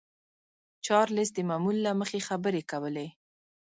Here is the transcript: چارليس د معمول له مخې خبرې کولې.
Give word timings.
چارليس 0.85 1.29
د 1.33 1.39
معمول 1.49 1.77
له 1.85 1.91
مخې 1.99 2.19
خبرې 2.27 2.61
کولې. 2.71 3.07